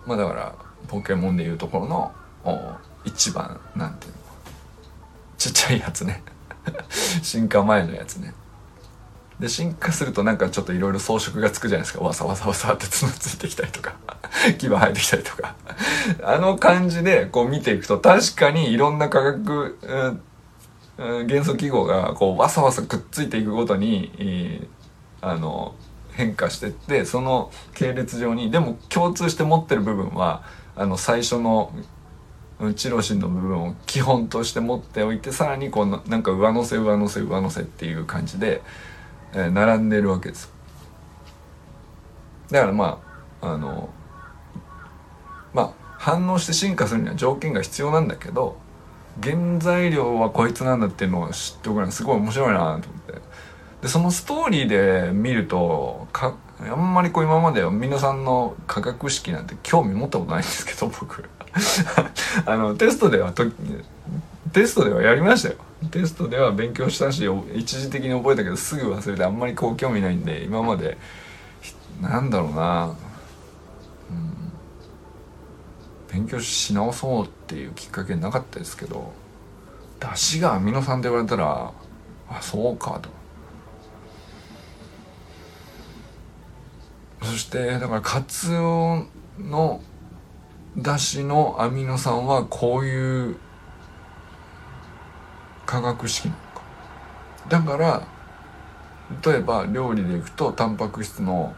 [0.05, 0.55] まあだから
[0.87, 2.11] ポケモンでいうところの
[3.05, 4.17] 一番なんていうの
[5.37, 6.23] ちっちゃいやつね。
[7.21, 8.33] 進化前のやつね。
[9.39, 12.03] で進化するとなんかちょっといろいろ装飾がつくじゃないですか。
[12.03, 13.95] わさわさわさって角ついてきたりとか
[14.57, 15.55] 牙生えてきたりとか。
[16.23, 20.21] あの感じでこう見ていくと確かにいろんな化学、うん、
[20.97, 24.67] 元素記号がこうわさわさくっついていくごとに、
[25.21, 25.73] あの
[26.11, 30.43] 変化してってその系列上にでも共通して持ってる部分は
[30.75, 31.73] あの最初の
[32.75, 38.61] チロシンの部分を基本として持っておいてさらにこうなんか上乗せ上乗せ上乗せっていう感じで、
[39.33, 40.53] えー、並んでるわけです。
[42.51, 43.01] だからま
[43.41, 43.89] ああの
[45.53, 48.57] まあ反応して進化するには条件が必要なんだけど
[49.21, 53.21] 原材料はこいつなんだっていうのを知っておくのすごい面白いなと思って。
[53.81, 61.29] でそのストーリーで見るとかあんまりこう今まで皆さんの化学式なんて興味持ったことないんですけど僕。
[62.45, 63.45] あのテストではと
[64.53, 65.55] テストではやりましたよ。
[65.91, 70.97] テストでは勉強したし一時的に覚えたけどすぐ忘れてあんまりこう興味ないんで今まで
[72.01, 72.95] なんだろうな、うん、
[76.11, 79.13] 勉強し直そうってていうきっかけなかったですけど
[79.99, 81.71] 出汁がアミノ酸って言われたら
[82.29, 83.09] あそうかと。
[87.21, 89.05] そしてだからカツオ
[89.39, 89.81] の
[90.77, 93.37] だしのアミノ酸はこういう
[95.65, 96.61] 化学式なのか。
[97.49, 98.01] だから
[99.23, 101.53] 例えば料理でいくとタンパク質の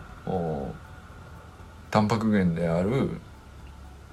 [1.89, 3.21] タンパク源である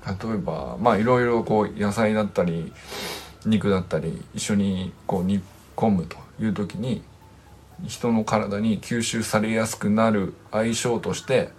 [0.07, 2.73] 例えばまあいろいろこう野菜だったり
[3.47, 5.41] 肉だったり一緒にこう煮
[5.77, 7.03] 込むという時に
[7.87, 11.51] 人の体に吸収されやすくなる相性として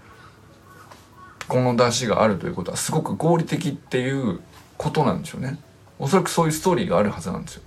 [1.48, 4.40] この出汁があるということはすごく合理的っていう
[4.78, 5.60] ことなんでしょうね。
[6.00, 7.62] おそらくそういうストーリーがあるはずなんですよ。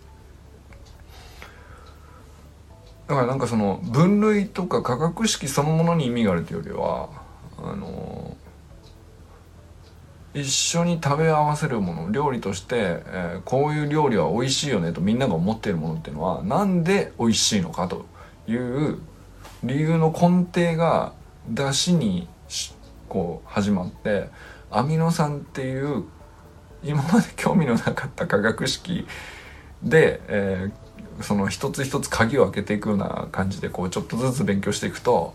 [3.07, 7.09] だからなんかその分類とか化学式そのものに意味があるというよりは
[7.59, 8.16] あの
[10.37, 18.05] 一緒に食べ合わせるもの料理として、えー、こういう料理は美味しいよねとみんなが思ってるものっていうのはなんで美味しいのかと
[18.47, 18.99] いう
[19.65, 21.15] 理由の根底が
[21.49, 22.29] 出汁に
[23.09, 24.29] こう始まって
[24.71, 26.05] アミノ酸っていう
[26.85, 29.07] 今まで興味のなかった化学式
[29.83, 35.35] で、えー、その一つ一つ鍵を開けていくような感じでこうちょっとずつ勉強していくと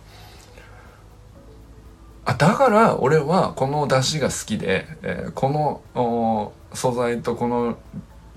[2.25, 7.77] あだから俺はこの出汁が好きで、えー、この素材とこの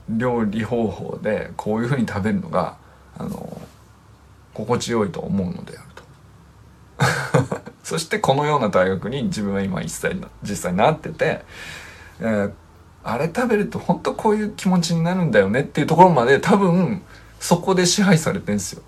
[0.09, 2.77] 料理方法でこういうふうに食べるのが
[3.17, 3.61] あの
[4.53, 11.43] 心地よいと思うのであると そしてこのような大学に自分は今一切実際なってて、
[12.21, 12.53] えー、
[13.03, 17.03] あれ食べると本当こういう気持ちになるんだよねっていうところまで多分
[17.39, 18.83] そこで支配されてんですよ。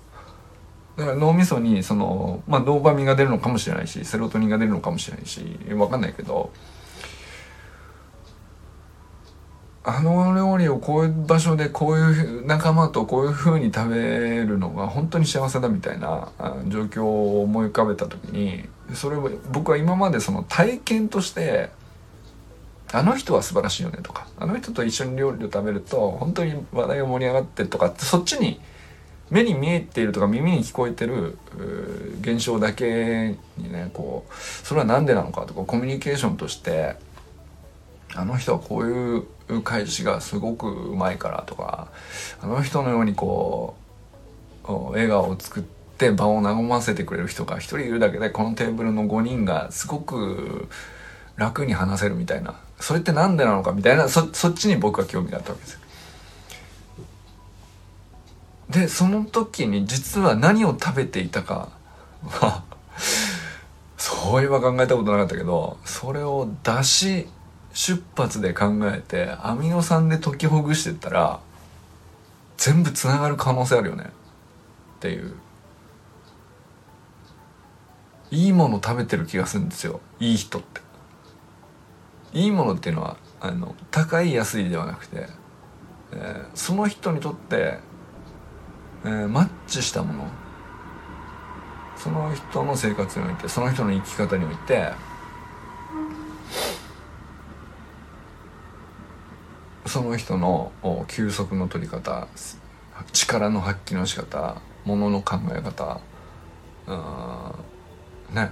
[0.97, 6.51] だから脳みそにその、まあ、ドーパミンが出るのかもしれないしセロトニンが出るのかもしれないし分かんないけど
[9.83, 16.29] あの料理をこういう場所でこういう仲間とこういう風に食べるのが本当に幸せだみたいな
[16.67, 21.69] 状況を思い浮かべた時にそれを僕は今までその体験として
[22.91, 28.59] あの人は素晴らしいよねとかあの人と一緒に料理を食べると本当に話題が盛り上がってとかってそっちに
[29.29, 31.37] 目に見えているとか耳に聞こえてる
[32.21, 36.95] 現象だけにねこうそれは何でなのかとかコミュニケーションとして
[38.15, 39.17] あの人はこうい
[39.55, 41.89] う返しがすごくうまいからとか
[42.41, 43.75] あの人のようにこ
[44.65, 50.67] う笑顔を作って場を和ませてくれる人が一人いるだけでこのテーブルの5人がすごく
[51.35, 55.79] 楽に話せるみたいなそれって何でなのかみたいなそそっちに僕は興味があったわけですよ。
[58.69, 61.69] でその時に実は何を食べていたか
[62.27, 62.63] は
[63.97, 67.27] そういえば考えたことなかったけどそれを出し
[67.73, 71.39] 出発で考えてアミノ酸で解きほぐしてったら
[72.57, 74.05] 全部つながる可能性あるよね。
[74.97, 75.35] っていう。
[78.29, 80.01] いいもの食べてる気がするんですよ。
[80.19, 80.81] いい人って。
[82.33, 85.27] いいものっていうのはあの高い安いではなくて、
[86.11, 87.79] えー、その人にとって、
[89.07, 90.27] えー、マッチしたもの。
[91.95, 94.91] その人の生活においてその人の生き方において
[99.87, 100.71] その人の
[101.07, 102.27] 休息の取り方
[103.13, 105.99] 力の発揮の仕方ものの考え方
[106.85, 108.51] うんね。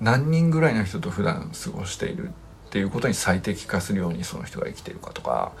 [0.00, 5.52] 何人ぐらいの人と普段過ごしているっていうことに最適化するようにその人が生きてるかとか。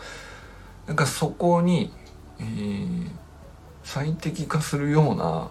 [0.86, 1.92] なんかそこに、
[2.40, 3.10] えー、
[3.84, 5.50] 最適化するような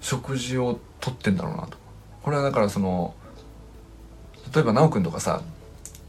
[0.00, 1.76] 食事をとってんだろうなと。
[2.22, 3.14] これはだからその
[4.54, 5.42] 例えば奈くんとかさ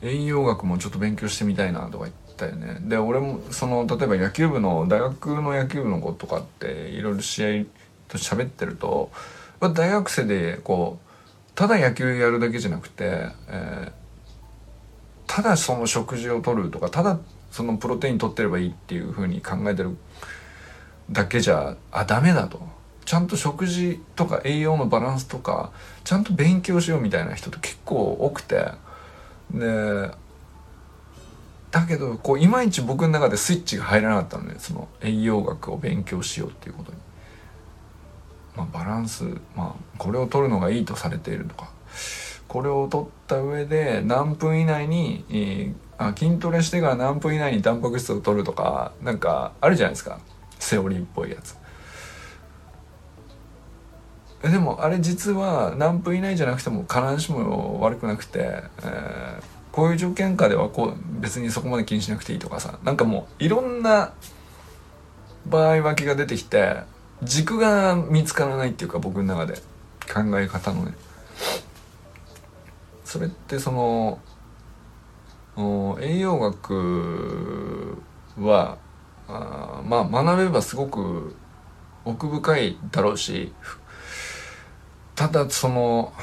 [0.02, 2.80] 栄養学もちょっと勉強してみたいなとか言ったよね。
[2.82, 7.66] で俺もその例えば野球部の大学の野球部の子とかっていろいろ試合
[8.08, 9.12] と喋ってると
[9.60, 11.10] 大学生でこう
[11.56, 13.92] ただ野球やるだけじゃなくて、えー、
[15.28, 17.20] ただその食事をとるとかただ
[17.52, 19.98] そのプロテイン取ってればいいっていうふうに考えてる
[21.12, 22.62] だけじゃあダメだと。
[23.06, 25.72] ちゃんと食事とか栄養のバランスとか
[26.04, 28.72] ちゃんと勉強しようみたいな人って結構多くて。
[29.52, 30.12] で
[31.72, 36.98] だけどこういまいち僕の中でスイッチが入らなかったのでその栄養学を勉強しようっていうことに。
[38.56, 39.24] まあ、バランス、
[39.56, 41.72] まあ、これを取るのがいいとされているとか。
[42.50, 50.20] これを取った上で何分以内に、えー、あ筋トレしてから何分以内にタンパク質を取るとかなんかあるじゃないですか。
[50.58, 51.56] セオリーっぽいやつ。
[54.42, 64.14] でもあれ実は何分以内じゃなくても必ずしも悪くなくて、えー、こういう条件下ではこう別にそこまで気にしなくていいとかさなんかもういろんな
[65.46, 66.78] 場合分けが出てきて
[67.22, 69.62] 軸が見つからないっていうか僕の中で。
[70.10, 70.94] 考え方のね。
[73.06, 74.20] それってその
[76.02, 77.98] 栄養学
[78.40, 78.78] は
[79.28, 81.36] あまあ学べばすごく
[82.06, 83.52] 奥深いだろうし
[85.16, 86.14] ただその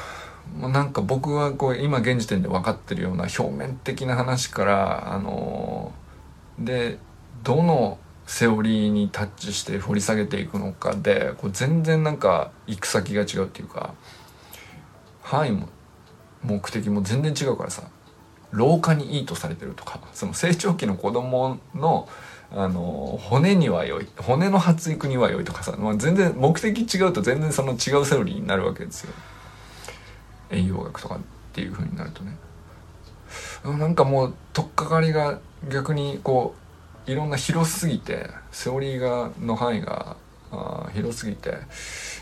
[0.59, 5.93] なんか僕はこう今現時点で分かってるような表面的な話からあの
[6.59, 6.99] で
[7.43, 13.95] どのセオリーにタッチして掘り下げていくのかでこう全然なんか行く先が違うっていうか
[15.23, 15.69] 範囲も
[16.43, 17.83] 目的も全然違うからさ。
[18.51, 22.09] 老化にいいとされてるとかその成長期の子供の
[22.53, 29.13] あの骨には良い骨の発育には良いとかさ、まあ、全然目的違うと全然その違うセオリーになるわけですよ。
[30.51, 31.19] 栄養学とかっ
[31.53, 32.37] ていう風になるとね。
[33.65, 36.55] なんかもう取っかかりが逆にこ
[37.07, 40.17] ういろんな広すぎてセオリーがの範囲が
[40.53, 41.59] あ広すぎて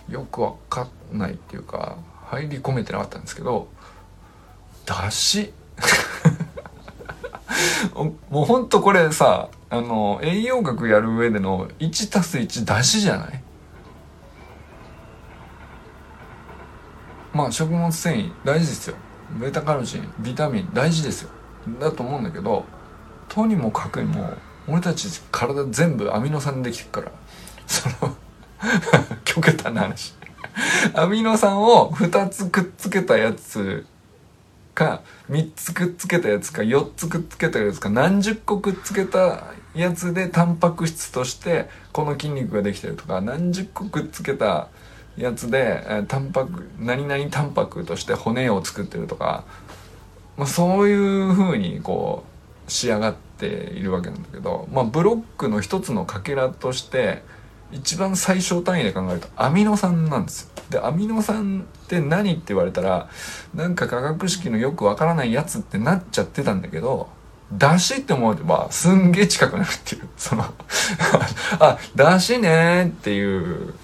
[0.08, 3.68] よくわかんないっていうか入り込めてなかったんですけど
[4.86, 5.52] だし
[8.30, 13.42] もうほんとこれさあの栄養学やる上での 1+1 だしじゃない？
[17.32, 18.96] まあ食物繊維大事ですよ。
[19.40, 21.30] ベータカロチンビタミン大事ですよ。
[21.80, 22.64] だと思うんだけど
[23.28, 24.34] とにもかくにも
[24.68, 27.10] 俺たち体全部アミノ酸できてるから。
[27.66, 28.16] その
[29.24, 30.14] 極端な話。
[30.94, 33.84] アミノ酸を2つくっつけたやつ
[34.74, 39.44] か3つくっつけたやつか4つくっつけたやつか何十個くっつけた
[39.74, 44.68] やつでタンパク質としてこの筋肉ができてるとか何十個くっつけた
[45.16, 49.44] やつでタンパク何々タンパクとして骨を作ってるとか、
[50.36, 52.24] まあ、そういうふうにこ
[52.66, 57.22] う仕上がっているわけなんだけど、まあ、ブロックの一つのかけらとして
[57.72, 60.53] 一番最小単位で考えるとアミノ酸なんですよ。
[60.70, 63.08] でアミノ酸って何って言われたら
[63.54, 67.08] なんか化学式のよくわからないやつってなっちゃってたんだけど
[67.52, 70.44] だしって思えばすんげえ近くなるっていう その
[71.60, 73.74] あだしねっていう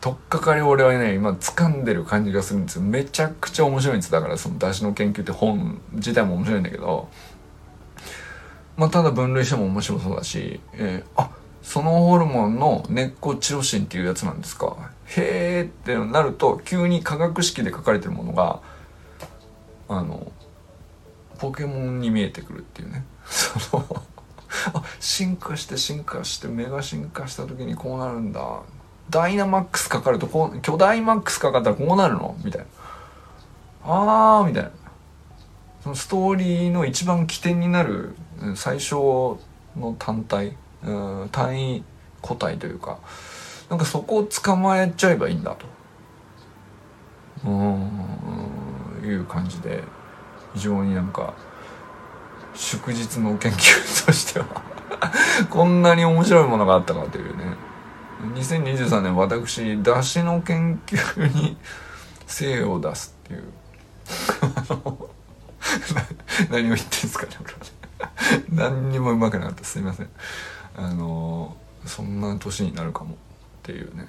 [0.00, 2.82] とっかかり俺はね今掴んでる感じがするんですよ。
[2.82, 7.08] めちゃくちゃ面白いんですだからそのだしの研究って本自体も面白いんだけど。
[8.80, 11.28] まあ、ただ分類しても面白そうだし、えー、あ
[11.62, 14.89] そのホルモンの根っこチロシンっていうやつなんですか。
[15.16, 18.60] へーってなると急に化学式で書かれてるものが
[19.88, 20.30] あの
[21.38, 23.04] ポケモンに見えてくるっていうね。
[23.26, 24.02] その
[24.74, 28.60] あ進化して進化して目が進化した時にこうなるんだ。
[29.08, 32.36] ダイナマックスかかるとこう巨大マックスかかったらこうなるの？
[32.44, 32.66] みたいな。
[33.84, 34.70] あーみたいな。
[35.82, 38.14] そのストーリーの一番起点になる
[38.54, 39.40] 最小
[39.76, 40.56] の単体
[41.32, 41.84] 単位
[42.20, 42.98] 個体というか
[43.70, 45.66] なんかそこを捕まえちゃえばいいんだと。
[47.44, 47.90] うん
[49.02, 49.82] いう感じで
[50.52, 51.32] 非常になんか
[52.54, 54.46] 祝日の研究としては
[55.48, 57.44] こんなに面白いものがあったかというね。
[58.34, 61.56] 2023年私出汁の研究に
[62.26, 63.44] 精を出すっていう。
[66.50, 67.32] 何を言ってんですかね
[68.50, 70.10] 何にもうまくなかったすいません。
[70.76, 71.56] あの
[71.86, 73.16] そんな年になるかも。
[73.60, 74.06] っていうね、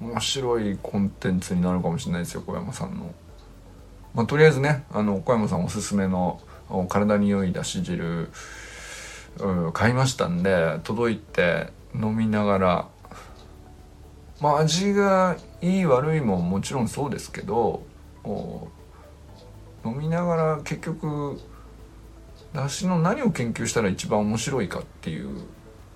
[0.00, 3.12] うん、面白いコンテンツになるかもしれないですよ小山さんの。
[4.14, 6.40] まあ、とりあえずねあの小山さんおすすめの
[6.88, 8.30] 体に良いだし汁
[9.72, 12.88] 買いましたんで届いて飲みながら。
[14.40, 17.82] まあ味がいい悪いももちろんそうですけど
[19.84, 21.40] 飲みながら結局
[22.52, 25.46] だしの何を研究したら一番面白いかっていう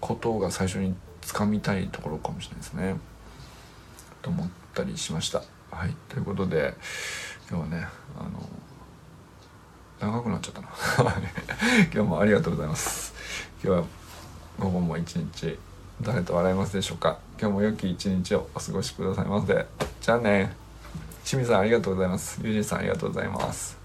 [0.01, 2.97] ことが最初に掴みたいところかもしれないですね。
[4.21, 5.43] と思ったりしました。
[5.71, 6.75] はい、ということで
[7.49, 8.49] 今日はねあの
[10.13, 10.69] 長くなっちゃったな。
[11.93, 13.15] 今日もありがとうございます。
[13.65, 13.85] 今日は
[14.59, 15.59] 午後も一日
[16.01, 17.19] 誰と笑いますでしょうか。
[17.41, 19.67] 今日も良き一日をお過ごしくださいませ
[20.01, 20.55] じゃあね。
[21.25, 22.41] 清水さんありがとうございます。
[22.43, 23.79] ゆうじさんありがとうございます。